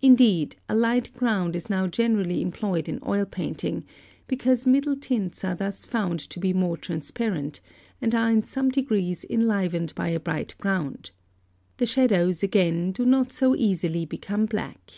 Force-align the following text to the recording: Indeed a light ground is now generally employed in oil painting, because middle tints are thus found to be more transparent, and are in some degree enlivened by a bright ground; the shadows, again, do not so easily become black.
Indeed 0.00 0.54
a 0.68 0.76
light 0.76 1.12
ground 1.12 1.56
is 1.56 1.68
now 1.68 1.88
generally 1.88 2.40
employed 2.40 2.88
in 2.88 3.00
oil 3.04 3.24
painting, 3.24 3.84
because 4.28 4.64
middle 4.64 4.94
tints 4.94 5.42
are 5.42 5.56
thus 5.56 5.84
found 5.84 6.20
to 6.30 6.38
be 6.38 6.52
more 6.52 6.76
transparent, 6.76 7.60
and 8.00 8.14
are 8.14 8.30
in 8.30 8.44
some 8.44 8.68
degree 8.68 9.12
enlivened 9.28 9.92
by 9.96 10.10
a 10.10 10.20
bright 10.20 10.54
ground; 10.58 11.10
the 11.78 11.86
shadows, 11.86 12.44
again, 12.44 12.92
do 12.92 13.04
not 13.04 13.32
so 13.32 13.56
easily 13.56 14.06
become 14.06 14.46
black. 14.46 14.92